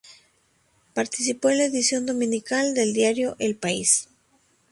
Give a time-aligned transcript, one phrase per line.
[0.95, 4.09] Participó en la edición dominical del diario El País.